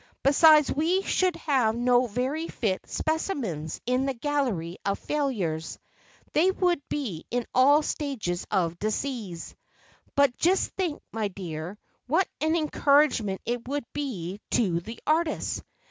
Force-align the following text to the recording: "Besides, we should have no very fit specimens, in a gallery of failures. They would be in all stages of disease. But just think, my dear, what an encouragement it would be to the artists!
"Besides, 0.23 0.71
we 0.71 1.03
should 1.03 1.35
have 1.35 1.75
no 1.75 2.07
very 2.07 2.47
fit 2.47 2.89
specimens, 2.89 3.79
in 3.85 4.09
a 4.09 4.15
gallery 4.15 4.79
of 4.83 4.97
failures. 4.97 5.77
They 6.33 6.49
would 6.49 6.81
be 6.89 7.25
in 7.29 7.45
all 7.53 7.83
stages 7.83 8.47
of 8.49 8.79
disease. 8.79 9.53
But 10.15 10.35
just 10.37 10.71
think, 10.71 11.03
my 11.11 11.27
dear, 11.27 11.77
what 12.07 12.27
an 12.39 12.55
encouragement 12.55 13.41
it 13.45 13.67
would 13.67 13.85
be 13.93 14.41
to 14.53 14.79
the 14.79 14.99
artists! 15.05 15.61